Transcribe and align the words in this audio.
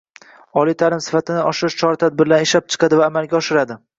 oliy 0.61 0.75
ta’lim 0.83 1.03
sifatini 1.07 1.43
oshirish 1.51 1.77
chora-tadbirlarini 1.83 2.49
ishlab 2.49 2.75
chiqadi 2.77 2.99
va 3.03 3.13
amalga 3.13 3.41
oshiradi 3.45 3.81